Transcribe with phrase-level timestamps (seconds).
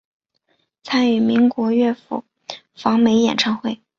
[0.81, 2.23] 参与民风乐府
[2.73, 3.79] 访美演唱会。